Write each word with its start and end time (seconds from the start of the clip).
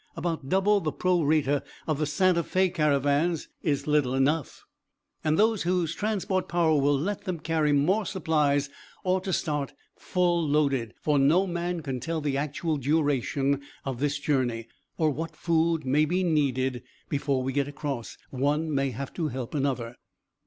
About 0.17 0.49
double 0.49 0.79
the 0.79 0.91
pro 0.91 1.21
rata 1.21 1.61
of 1.85 1.99
the 1.99 2.07
Santa 2.07 2.41
Fé 2.41 2.73
caravans 2.73 3.49
is 3.61 3.85
little 3.85 4.15
enough, 4.15 4.65
and 5.23 5.37
those 5.37 5.61
whose 5.61 5.93
transport 5.93 6.47
power 6.49 6.73
will 6.81 6.97
let 6.97 7.25
them 7.25 7.39
carry 7.39 7.71
more 7.71 8.03
supplies 8.07 8.67
ought 9.03 9.23
to 9.25 9.31
start 9.31 9.73
full 9.95 10.41
loaded, 10.43 10.95
for 11.03 11.19
no 11.19 11.45
man 11.45 11.81
can 11.81 11.99
tell 11.99 12.19
the 12.19 12.35
actual 12.35 12.77
duration 12.77 13.61
of 13.85 13.99
this 13.99 14.17
journey, 14.17 14.67
or 14.97 15.11
what 15.11 15.35
food 15.35 15.85
may 15.85 16.05
be 16.05 16.23
needed 16.23 16.81
before 17.07 17.43
we 17.43 17.53
get 17.53 17.67
across. 17.67 18.17
One 18.31 18.73
may 18.73 18.89
have 18.89 19.13
to 19.13 19.27
help 19.27 19.53
another." 19.53 19.97